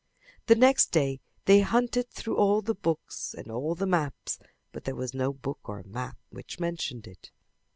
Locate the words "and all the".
3.37-3.85